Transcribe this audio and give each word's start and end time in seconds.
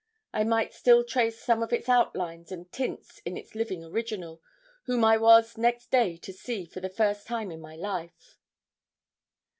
I 0.33 0.43
might 0.43 0.73
still 0.73 1.03
trace 1.03 1.39
some 1.39 1.61
of 1.61 1.71
its 1.71 1.87
outlines 1.87 2.51
and 2.51 2.71
tints 2.71 3.19
in 3.23 3.37
its 3.37 3.53
living 3.53 3.83
original, 3.85 4.41
whom 4.85 5.03
I 5.05 5.17
was 5.17 5.59
next 5.59 5.91
day 5.91 6.17
to 6.17 6.33
see 6.33 6.65
for 6.65 6.79
the 6.79 6.89
first 6.89 7.27
time 7.27 7.51
in 7.51 7.61
my 7.61 7.75
life. 7.75 8.39